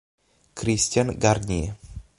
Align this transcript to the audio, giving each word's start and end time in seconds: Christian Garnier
Christian 0.55 1.13
Garnier 1.13 1.77